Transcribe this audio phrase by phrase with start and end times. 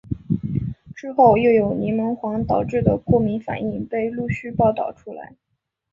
[0.95, 5.35] 之后又有柠檬黄导致的过敏反应被陆续报道出来。